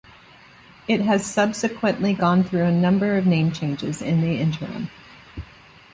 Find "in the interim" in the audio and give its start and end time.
4.01-4.89